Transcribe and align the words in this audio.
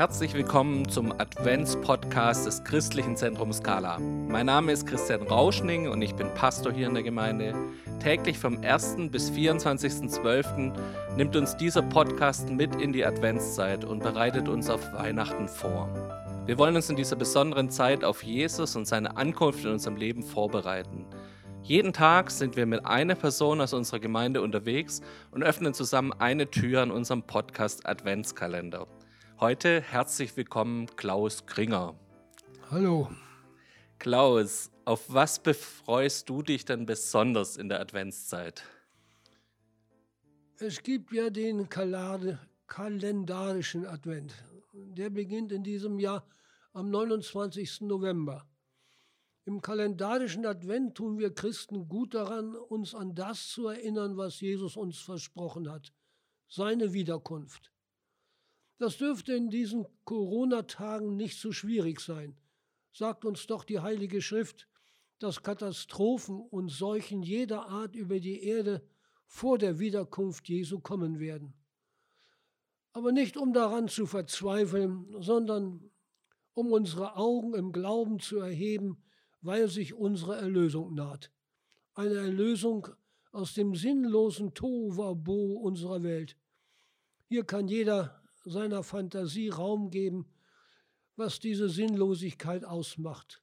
Herzlich 0.00 0.32
willkommen 0.32 0.88
zum 0.88 1.12
Advents-Podcast 1.12 2.46
des 2.46 2.64
Christlichen 2.64 3.18
Zentrums 3.18 3.58
Skala. 3.58 3.98
Mein 3.98 4.46
Name 4.46 4.72
ist 4.72 4.86
Christian 4.86 5.20
Rauschning 5.20 5.88
und 5.88 6.00
ich 6.00 6.14
bin 6.14 6.32
Pastor 6.32 6.72
hier 6.72 6.86
in 6.86 6.94
der 6.94 7.02
Gemeinde. 7.02 7.54
Täglich 8.02 8.38
vom 8.38 8.62
1. 8.62 9.10
bis 9.10 9.30
24.12. 9.30 10.72
nimmt 11.18 11.36
uns 11.36 11.54
dieser 11.58 11.82
Podcast 11.82 12.48
mit 12.48 12.76
in 12.76 12.94
die 12.94 13.04
Adventszeit 13.04 13.84
und 13.84 14.02
bereitet 14.02 14.48
uns 14.48 14.70
auf 14.70 14.90
Weihnachten 14.94 15.48
vor. 15.48 15.86
Wir 16.46 16.56
wollen 16.56 16.76
uns 16.76 16.88
in 16.88 16.96
dieser 16.96 17.16
besonderen 17.16 17.68
Zeit 17.68 18.02
auf 18.02 18.22
Jesus 18.22 18.76
und 18.76 18.86
seine 18.86 19.18
Ankunft 19.18 19.66
in 19.66 19.72
unserem 19.72 19.96
Leben 19.96 20.22
vorbereiten. 20.22 21.04
Jeden 21.62 21.92
Tag 21.92 22.30
sind 22.30 22.56
wir 22.56 22.64
mit 22.64 22.86
einer 22.86 23.16
Person 23.16 23.60
aus 23.60 23.74
unserer 23.74 24.00
Gemeinde 24.00 24.40
unterwegs 24.40 25.02
und 25.30 25.42
öffnen 25.42 25.74
zusammen 25.74 26.14
eine 26.18 26.50
Tür 26.50 26.80
an 26.80 26.90
unserem 26.90 27.22
Podcast 27.22 27.86
Adventskalender. 27.86 28.86
Heute 29.40 29.80
herzlich 29.80 30.36
willkommen 30.36 30.84
Klaus 30.96 31.46
Kringer. 31.46 31.98
Hallo. 32.70 33.10
Klaus, 33.98 34.70
auf 34.84 35.10
was 35.10 35.42
befreust 35.42 36.28
du 36.28 36.42
dich 36.42 36.66
denn 36.66 36.84
besonders 36.84 37.56
in 37.56 37.70
der 37.70 37.80
Adventszeit? 37.80 38.62
Es 40.58 40.82
gibt 40.82 41.10
ja 41.12 41.30
den 41.30 41.70
kalendarischen 41.70 43.86
Advent. 43.86 44.34
Der 44.74 45.08
beginnt 45.08 45.52
in 45.52 45.62
diesem 45.62 45.98
Jahr 45.98 46.28
am 46.74 46.90
29. 46.90 47.80
November. 47.80 48.46
Im 49.46 49.62
kalendarischen 49.62 50.44
Advent 50.44 50.96
tun 50.96 51.18
wir 51.18 51.32
Christen 51.32 51.88
gut 51.88 52.12
daran, 52.12 52.54
uns 52.54 52.94
an 52.94 53.14
das 53.14 53.48
zu 53.48 53.68
erinnern, 53.68 54.18
was 54.18 54.42
Jesus 54.42 54.76
uns 54.76 54.98
versprochen 54.98 55.70
hat, 55.70 55.94
seine 56.46 56.92
Wiederkunft. 56.92 57.72
Das 58.80 58.96
dürfte 58.96 59.34
in 59.34 59.50
diesen 59.50 59.86
Corona-Tagen 60.06 61.14
nicht 61.14 61.38
so 61.38 61.52
schwierig 61.52 62.00
sein, 62.00 62.34
sagt 62.94 63.26
uns 63.26 63.46
doch 63.46 63.64
die 63.64 63.80
Heilige 63.80 64.22
Schrift, 64.22 64.68
dass 65.18 65.42
Katastrophen 65.42 66.40
und 66.40 66.70
Seuchen 66.70 67.22
jeder 67.22 67.68
Art 67.68 67.94
über 67.94 68.20
die 68.20 68.42
Erde 68.42 68.82
vor 69.26 69.58
der 69.58 69.80
Wiederkunft 69.80 70.48
Jesu 70.48 70.80
kommen 70.80 71.18
werden. 71.20 71.52
Aber 72.94 73.12
nicht 73.12 73.36
um 73.36 73.52
daran 73.52 73.86
zu 73.86 74.06
verzweifeln, 74.06 75.14
sondern 75.20 75.90
um 76.54 76.72
unsere 76.72 77.16
Augen 77.16 77.52
im 77.52 77.72
Glauben 77.72 78.18
zu 78.18 78.38
erheben, 78.38 79.02
weil 79.42 79.68
sich 79.68 79.92
unsere 79.92 80.36
Erlösung 80.36 80.94
naht. 80.94 81.30
Eine 81.92 82.14
Erlösung 82.14 82.88
aus 83.30 83.52
dem 83.52 83.74
sinnlosen 83.74 84.54
Tohuwabo 84.54 85.58
unserer 85.58 86.02
Welt. 86.02 86.38
Hier 87.28 87.44
kann 87.44 87.68
jeder 87.68 88.19
seiner 88.44 88.82
Fantasie 88.82 89.48
Raum 89.48 89.90
geben, 89.90 90.26
was 91.16 91.38
diese 91.40 91.68
Sinnlosigkeit 91.68 92.64
ausmacht. 92.64 93.42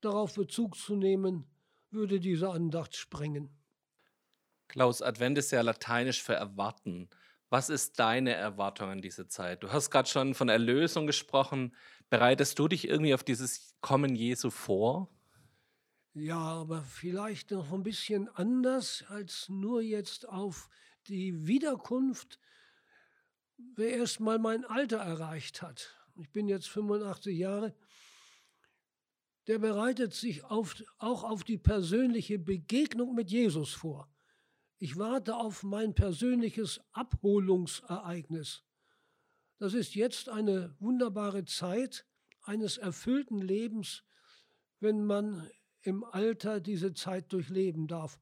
Darauf 0.00 0.34
Bezug 0.34 0.76
zu 0.76 0.96
nehmen, 0.96 1.46
würde 1.90 2.20
diese 2.20 2.50
Andacht 2.50 2.96
sprengen. 2.96 3.50
Klaus, 4.68 5.02
Advent 5.02 5.38
ist 5.38 5.50
ja 5.52 5.60
lateinisch 5.60 6.22
für 6.22 6.34
erwarten. 6.34 7.08
Was 7.50 7.68
ist 7.68 7.98
deine 7.98 8.32
Erwartung 8.32 8.88
an 8.88 9.02
diese 9.02 9.28
Zeit? 9.28 9.62
Du 9.62 9.70
hast 9.70 9.90
gerade 9.90 10.08
schon 10.08 10.34
von 10.34 10.48
Erlösung 10.48 11.06
gesprochen. 11.06 11.76
Bereitest 12.08 12.58
du 12.58 12.66
dich 12.68 12.88
irgendwie 12.88 13.12
auf 13.12 13.24
dieses 13.24 13.74
Kommen 13.82 14.16
Jesu 14.16 14.48
vor? 14.48 15.10
Ja, 16.14 16.38
aber 16.38 16.82
vielleicht 16.82 17.50
noch 17.50 17.72
ein 17.72 17.82
bisschen 17.82 18.28
anders 18.28 19.04
als 19.08 19.48
nur 19.48 19.82
jetzt 19.82 20.28
auf 20.28 20.68
die 21.06 21.46
Wiederkunft 21.46 22.38
wer 23.76 23.96
erst 23.96 24.20
mal 24.20 24.38
mein 24.38 24.64
Alter 24.64 24.98
erreicht 24.98 25.62
hat, 25.62 25.96
ich 26.16 26.30
bin 26.30 26.48
jetzt 26.48 26.68
85 26.68 27.36
Jahre, 27.36 27.74
der 29.46 29.58
bereitet 29.58 30.14
sich 30.14 30.44
auf, 30.44 30.82
auch 30.98 31.24
auf 31.24 31.42
die 31.44 31.58
persönliche 31.58 32.38
Begegnung 32.38 33.14
mit 33.14 33.30
Jesus 33.30 33.72
vor. 33.72 34.08
Ich 34.78 34.96
warte 34.98 35.36
auf 35.36 35.62
mein 35.62 35.94
persönliches 35.94 36.80
Abholungsereignis. 36.92 38.64
Das 39.58 39.74
ist 39.74 39.94
jetzt 39.94 40.28
eine 40.28 40.74
wunderbare 40.80 41.44
Zeit 41.44 42.06
eines 42.42 42.78
erfüllten 42.78 43.38
Lebens, 43.38 44.04
wenn 44.80 45.04
man 45.04 45.48
im 45.82 46.04
Alter 46.04 46.60
diese 46.60 46.94
Zeit 46.94 47.32
durchleben 47.32 47.86
darf. 47.86 48.18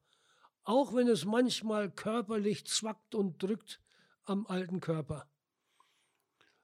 Auch 0.63 0.93
wenn 0.93 1.07
es 1.07 1.25
manchmal 1.25 1.89
körperlich 1.89 2.65
zwackt 2.67 3.15
und 3.15 3.41
drückt 3.41 3.81
am 4.25 4.45
alten 4.45 4.79
Körper. 4.79 5.30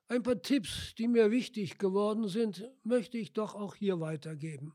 Ein 0.09 0.23
paar 0.23 0.41
Tipps, 0.41 0.95
die 0.95 1.07
mir 1.07 1.31
wichtig 1.31 1.77
geworden 1.79 2.29
sind, 2.29 2.69
möchte 2.83 3.17
ich 3.17 3.33
doch 3.33 3.55
auch 3.55 3.75
hier 3.75 3.99
weitergeben. 3.99 4.73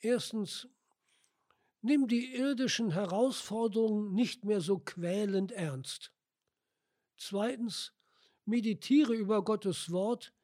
Erstens, 0.00 0.68
nimm 1.82 2.08
die 2.08 2.34
irdischen 2.34 2.90
Herausforderungen 2.90 4.12
nicht 4.12 4.44
mehr 4.44 4.60
so 4.60 4.78
quälend 4.78 5.52
ernst. 5.52 6.12
Zweitens, 7.16 7.92
meditiere 8.44 9.14
über 9.14 9.44
Gottes 9.44 9.92
Wort, 9.92 10.34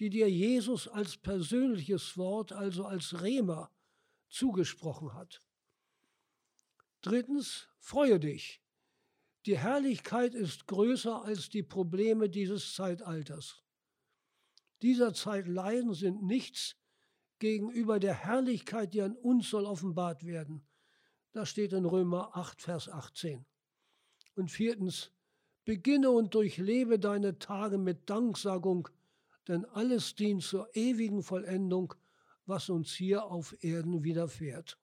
die 0.00 0.10
dir 0.10 0.28
Jesus 0.28 0.88
als 0.88 1.16
persönliches 1.16 2.16
Wort, 2.16 2.52
also 2.52 2.84
als 2.86 3.22
Rema, 3.22 3.70
zugesprochen 4.28 5.14
hat. 5.14 5.42
Drittens, 7.02 7.68
freue 7.78 8.18
dich. 8.18 8.60
Die 9.48 9.56
Herrlichkeit 9.56 10.34
ist 10.34 10.66
größer 10.66 11.24
als 11.24 11.48
die 11.48 11.62
Probleme 11.62 12.28
dieses 12.28 12.74
Zeitalters. 12.74 13.62
Dieser 14.82 15.14
Zeit 15.14 15.46
Leiden 15.46 15.94
sind 15.94 16.22
nichts 16.22 16.76
gegenüber 17.38 17.98
der 17.98 18.12
Herrlichkeit, 18.12 18.92
die 18.92 19.00
an 19.00 19.16
uns 19.16 19.48
soll 19.48 19.64
offenbart 19.64 20.26
werden. 20.26 20.66
Das 21.32 21.48
steht 21.48 21.72
in 21.72 21.86
Römer 21.86 22.36
8, 22.36 22.60
Vers 22.60 22.90
18. 22.90 23.46
Und 24.34 24.50
viertens, 24.50 25.12
beginne 25.64 26.10
und 26.10 26.34
durchlebe 26.34 26.98
deine 26.98 27.38
Tage 27.38 27.78
mit 27.78 28.10
Danksagung, 28.10 28.90
denn 29.48 29.64
alles 29.64 30.14
dient 30.14 30.42
zur 30.42 30.68
ewigen 30.76 31.22
Vollendung, 31.22 31.94
was 32.44 32.68
uns 32.68 32.92
hier 32.92 33.24
auf 33.24 33.56
Erden 33.64 34.04
widerfährt. 34.04 34.78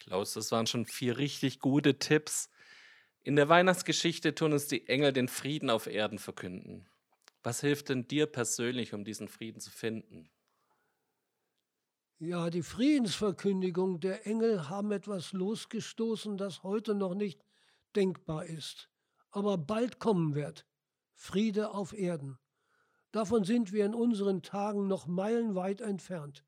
Klaus, 0.00 0.32
das 0.32 0.50
waren 0.50 0.66
schon 0.66 0.86
vier 0.86 1.18
richtig 1.18 1.60
gute 1.60 1.98
Tipps. 1.98 2.50
In 3.22 3.36
der 3.36 3.48
Weihnachtsgeschichte 3.48 4.34
tun 4.34 4.52
uns 4.52 4.66
die 4.66 4.88
Engel 4.88 5.12
den 5.12 5.28
Frieden 5.28 5.70
auf 5.70 5.86
Erden 5.86 6.18
verkünden. 6.18 6.88
Was 7.42 7.60
hilft 7.60 7.90
denn 7.90 8.08
dir 8.08 8.26
persönlich, 8.26 8.94
um 8.94 9.04
diesen 9.04 9.28
Frieden 9.28 9.60
zu 9.60 9.70
finden? 9.70 10.30
Ja, 12.18 12.50
die 12.50 12.62
Friedensverkündigung 12.62 14.00
der 14.00 14.26
Engel 14.26 14.68
haben 14.68 14.92
etwas 14.92 15.32
losgestoßen, 15.32 16.36
das 16.36 16.62
heute 16.62 16.94
noch 16.94 17.14
nicht 17.14 17.44
denkbar 17.94 18.46
ist, 18.46 18.90
aber 19.30 19.56
bald 19.56 19.98
kommen 19.98 20.34
wird. 20.34 20.66
Friede 21.14 21.70
auf 21.70 21.92
Erden. 21.92 22.38
Davon 23.12 23.44
sind 23.44 23.72
wir 23.72 23.84
in 23.84 23.94
unseren 23.94 24.42
Tagen 24.42 24.86
noch 24.86 25.06
meilenweit 25.06 25.80
entfernt. 25.80 26.44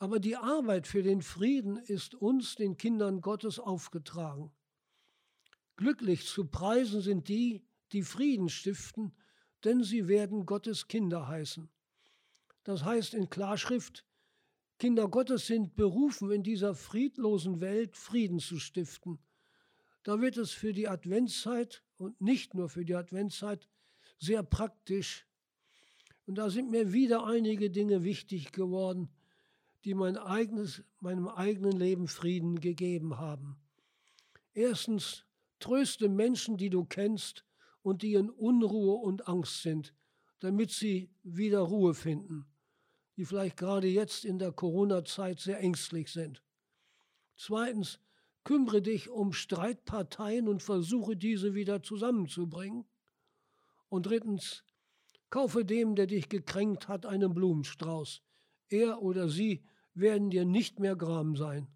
Aber 0.00 0.18
die 0.18 0.34
Arbeit 0.34 0.86
für 0.86 1.02
den 1.02 1.20
Frieden 1.20 1.76
ist 1.76 2.14
uns, 2.14 2.54
den 2.54 2.78
Kindern 2.78 3.20
Gottes, 3.20 3.58
aufgetragen. 3.58 4.50
Glücklich 5.76 6.26
zu 6.26 6.46
preisen 6.46 7.02
sind 7.02 7.28
die, 7.28 7.66
die 7.92 8.02
Frieden 8.02 8.48
stiften, 8.48 9.12
denn 9.62 9.84
sie 9.84 10.08
werden 10.08 10.46
Gottes 10.46 10.88
Kinder 10.88 11.28
heißen. 11.28 11.68
Das 12.64 12.82
heißt 12.82 13.12
in 13.12 13.28
Klarschrift, 13.28 14.06
Kinder 14.78 15.06
Gottes 15.06 15.46
sind 15.46 15.76
berufen, 15.76 16.30
in 16.30 16.42
dieser 16.42 16.74
friedlosen 16.74 17.60
Welt 17.60 17.94
Frieden 17.94 18.38
zu 18.38 18.58
stiften. 18.58 19.18
Da 20.02 20.18
wird 20.22 20.38
es 20.38 20.50
für 20.50 20.72
die 20.72 20.88
Adventszeit 20.88 21.84
und 21.98 22.18
nicht 22.22 22.54
nur 22.54 22.70
für 22.70 22.86
die 22.86 22.94
Adventszeit 22.94 23.68
sehr 24.16 24.42
praktisch. 24.42 25.26
Und 26.24 26.36
da 26.36 26.48
sind 26.48 26.70
mir 26.70 26.94
wieder 26.94 27.26
einige 27.26 27.68
Dinge 27.68 28.02
wichtig 28.02 28.52
geworden, 28.52 29.10
die 29.84 29.94
mein 29.94 30.16
eigenes, 30.16 30.82
meinem 31.00 31.28
eigenen 31.28 31.72
Leben 31.72 32.06
Frieden 32.06 32.60
gegeben 32.60 33.18
haben. 33.18 33.56
Erstens, 34.52 35.24
tröste 35.58 36.08
Menschen, 36.08 36.56
die 36.56 36.70
du 36.70 36.84
kennst 36.84 37.44
und 37.82 38.02
die 38.02 38.14
in 38.14 38.30
Unruhe 38.30 38.96
und 38.96 39.28
Angst 39.28 39.62
sind, 39.62 39.94
damit 40.40 40.70
sie 40.70 41.10
wieder 41.22 41.60
Ruhe 41.60 41.94
finden, 41.94 42.46
die 43.16 43.24
vielleicht 43.24 43.56
gerade 43.56 43.86
jetzt 43.86 44.24
in 44.24 44.38
der 44.38 44.52
Corona-Zeit 44.52 45.40
sehr 45.40 45.60
ängstlich 45.60 46.10
sind. 46.12 46.42
Zweitens, 47.36 48.00
kümmere 48.44 48.82
dich 48.82 49.08
um 49.08 49.32
Streitparteien 49.32 50.48
und 50.48 50.62
versuche 50.62 51.16
diese 51.16 51.54
wieder 51.54 51.82
zusammenzubringen. 51.82 52.86
Und 53.88 54.06
drittens, 54.06 54.64
kaufe 55.30 55.64
dem, 55.64 55.94
der 55.94 56.06
dich 56.06 56.28
gekränkt 56.28 56.88
hat, 56.88 57.06
einen 57.06 57.34
Blumenstrauß. 57.34 58.22
Er 58.68 59.02
oder 59.02 59.28
sie 59.28 59.64
werden 59.94 60.30
dir 60.30 60.44
nicht 60.44 60.78
mehr 60.78 60.96
Gram 60.96 61.36
sein. 61.36 61.68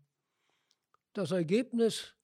Das 1.13 1.31
Ergebnis, 1.31 2.15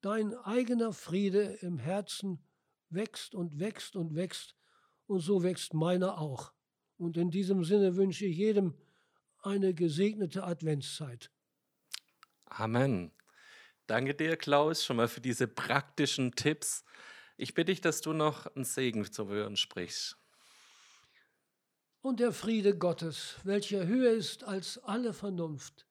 dein 0.00 0.34
eigener 0.34 0.92
Friede 0.92 1.58
im 1.60 1.78
Herzen 1.78 2.38
wächst 2.90 3.34
und 3.34 3.58
wächst 3.58 3.96
und 3.96 4.14
wächst 4.14 4.54
und 5.06 5.20
so 5.20 5.42
wächst 5.42 5.74
meiner 5.74 6.18
auch. 6.18 6.52
Und 6.98 7.16
in 7.16 7.30
diesem 7.30 7.64
Sinne 7.64 7.96
wünsche 7.96 8.26
ich 8.26 8.36
jedem 8.36 8.74
eine 9.42 9.74
gesegnete 9.74 10.44
Adventszeit. 10.44 11.30
Amen. 12.46 13.12
Danke 13.86 14.14
dir, 14.14 14.36
Klaus, 14.36 14.84
schon 14.84 14.96
mal 14.96 15.08
für 15.08 15.20
diese 15.20 15.46
praktischen 15.46 16.32
Tipps. 16.32 16.84
Ich 17.36 17.54
bitte 17.54 17.72
dich, 17.72 17.80
dass 17.80 18.00
du 18.00 18.12
noch 18.12 18.46
einen 18.46 18.64
Segen 18.64 19.04
zu 19.10 19.28
hören 19.28 19.56
sprichst. 19.56 20.18
Und 22.06 22.20
der 22.20 22.30
Friede 22.30 22.78
Gottes, 22.78 23.34
welcher 23.42 23.84
höher 23.84 24.12
ist 24.12 24.44
als 24.44 24.78
alle 24.84 25.12
Vernunft, 25.12 25.88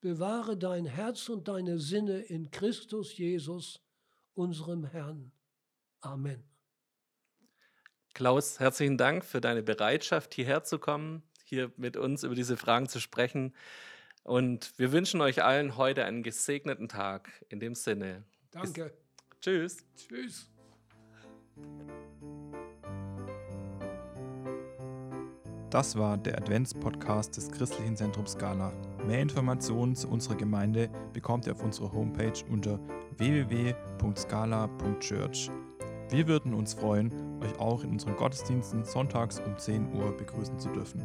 bewahre 0.00 0.56
dein 0.56 0.86
Herz 0.86 1.28
und 1.28 1.46
deine 1.46 1.78
Sinne 1.78 2.18
in 2.18 2.50
Christus 2.50 3.16
Jesus, 3.16 3.80
unserem 4.34 4.84
Herrn. 4.86 5.30
Amen. 6.00 6.42
Klaus, 8.12 8.58
herzlichen 8.58 8.98
Dank 8.98 9.24
für 9.24 9.40
deine 9.40 9.62
Bereitschaft, 9.62 10.34
hierher 10.34 10.64
zu 10.64 10.80
kommen, 10.80 11.22
hier 11.44 11.70
mit 11.76 11.96
uns 11.96 12.24
über 12.24 12.34
diese 12.34 12.56
Fragen 12.56 12.88
zu 12.88 12.98
sprechen. 12.98 13.54
Und 14.24 14.76
wir 14.80 14.90
wünschen 14.90 15.20
euch 15.20 15.44
allen 15.44 15.76
heute 15.76 16.06
einen 16.06 16.24
gesegneten 16.24 16.88
Tag. 16.88 17.30
In 17.50 17.60
dem 17.60 17.76
Sinne. 17.76 18.24
Danke. 18.50 18.86
Bis, 18.86 19.40
tschüss. 19.40 19.76
Tschüss. 19.94 20.50
Das 25.70 25.96
war 25.96 26.16
der 26.16 26.38
Adventspodcast 26.38 27.36
des 27.36 27.50
Christlichen 27.50 27.96
Zentrums 27.96 28.30
Scala. 28.32 28.72
Mehr 29.06 29.20
Informationen 29.20 29.94
zu 29.96 30.08
unserer 30.08 30.36
Gemeinde 30.36 30.88
bekommt 31.12 31.46
ihr 31.46 31.52
auf 31.52 31.64
unserer 31.64 31.92
Homepage 31.92 32.32
unter 32.48 32.78
www.scala.church. 33.18 35.50
Wir 36.10 36.28
würden 36.28 36.54
uns 36.54 36.74
freuen, 36.74 37.10
euch 37.42 37.58
auch 37.58 37.82
in 37.82 37.90
unseren 37.90 38.14
Gottesdiensten 38.14 38.84
sonntags 38.84 39.40
um 39.40 39.58
10 39.58 39.92
Uhr 39.92 40.16
begrüßen 40.16 40.60
zu 40.60 40.68
dürfen. 40.68 41.02